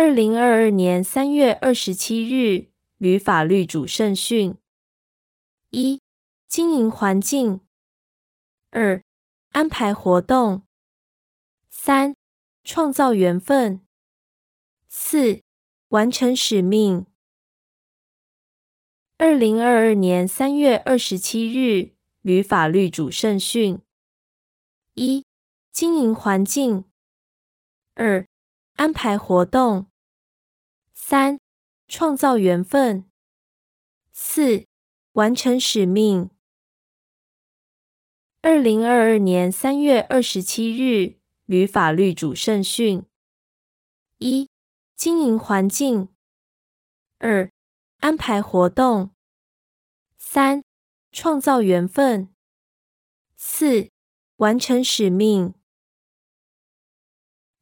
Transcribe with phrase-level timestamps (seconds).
[0.00, 4.56] 二零二二年三月二十七日，旅法律主圣训：
[5.70, 6.00] 一、
[6.46, 7.58] 经营环境；
[8.70, 9.02] 二、
[9.50, 10.62] 安排活动；
[11.68, 12.14] 三、
[12.62, 13.80] 创造缘分；
[14.86, 15.42] 四、
[15.88, 17.04] 完成使命。
[19.16, 23.80] 二零二二年三月二十七日，旅法律主圣训：
[24.94, 25.24] 一、
[25.72, 26.84] 经营环境；
[27.94, 28.27] 二、
[28.78, 29.88] 安排活动。
[30.94, 31.40] 三、
[31.88, 33.10] 创造缘分；
[34.12, 34.66] 四、
[35.14, 36.30] 完成使命。
[38.40, 43.04] 二零二二年三月二十七日，旅法律主圣训：
[44.18, 44.48] 一、
[44.94, 46.06] 经营环境；
[47.18, 47.50] 二、
[47.98, 49.10] 安排活动；
[50.16, 50.62] 三、
[51.10, 52.28] 创造缘分；
[53.36, 53.90] 四、
[54.36, 55.57] 完成使命。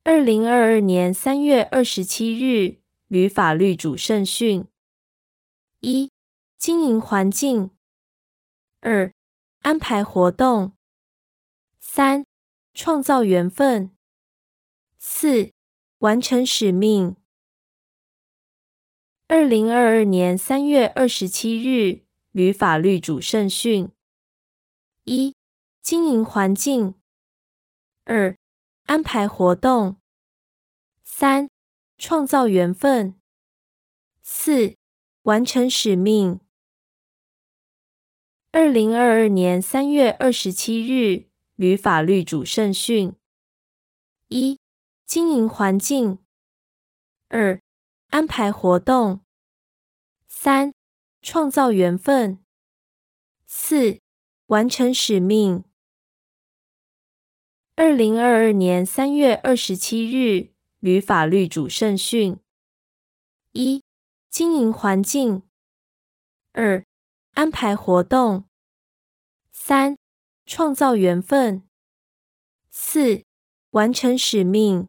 [0.09, 2.79] 二零二二年三月二十七日。
[3.09, 4.69] 旅法律主圣训：
[5.81, 6.13] 一、
[6.57, 7.71] 经营环境；
[8.81, 9.13] 二、
[9.63, 10.77] 安排活动；
[11.81, 12.25] 三、
[12.73, 13.91] 创造缘分；
[14.97, 15.51] 四、
[15.99, 17.17] 完成使命。
[19.27, 23.91] 二零二二年三月二十七日，旅法律主圣训：
[25.03, 25.35] 一、
[25.83, 26.95] 经营环境；
[28.05, 28.37] 二、
[28.87, 29.97] 安排活动；
[31.05, 31.49] 三。
[31.99, 33.19] 创造缘分，
[34.23, 34.77] 四
[35.23, 36.41] 完成使命。
[38.53, 43.15] 二零二二年三月二十七日，旅法律主圣训：
[44.29, 44.61] 一、
[45.07, 46.19] 经营环境；
[47.29, 47.63] 二、
[48.09, 49.21] 安排活动；
[50.29, 50.75] 三、
[51.23, 52.41] 创造缘分；
[53.47, 54.01] 四、
[54.49, 55.65] 完成使命。
[57.79, 60.57] 二零二二年三月二十七日。
[60.81, 62.39] 旅法律主圣训：
[63.53, 63.83] 一、
[64.31, 65.43] 经营环境；
[66.53, 66.85] 二、
[67.33, 68.45] 安排活动；
[69.51, 69.99] 三、
[70.45, 71.63] 创造缘分；
[72.71, 73.25] 四、
[73.71, 74.87] 完成使命。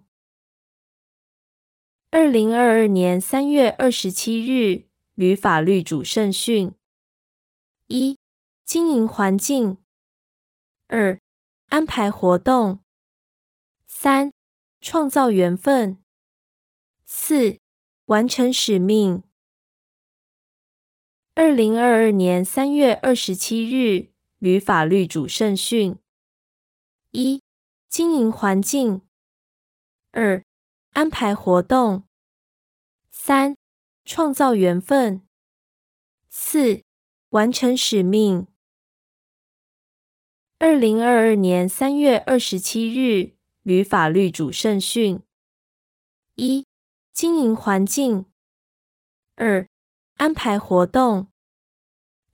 [2.11, 6.73] 二零二二年三月二十七日，旅法律主圣训：
[7.87, 8.19] 一、
[8.63, 9.77] 经营环境；
[10.87, 11.19] 二、
[11.67, 12.79] 安排活动；
[13.85, 14.31] 三。
[14.79, 15.97] 创造缘分，
[17.03, 17.59] 四
[18.05, 19.23] 完成使命。
[21.33, 25.97] 二零二二年三月二十七日，旅法律主圣训：
[27.09, 27.41] 一、
[27.89, 29.01] 经营环境；
[30.11, 30.43] 二、
[30.91, 32.03] 安排活动；
[33.09, 33.57] 三、
[34.05, 35.21] 创造缘分；
[36.29, 36.83] 四、
[37.29, 38.47] 完成使命。
[40.59, 43.37] 二零二二年三月二十七日。
[43.67, 45.21] 旅法律主圣训：
[46.35, 46.65] 一、
[47.11, 48.23] 经营环境；
[49.35, 49.67] 二、
[50.15, 51.27] 安排活动；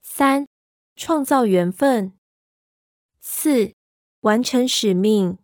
[0.00, 0.46] 三、
[0.94, 2.12] 创造缘分；
[3.20, 3.74] 四、
[4.20, 5.38] 完成使命。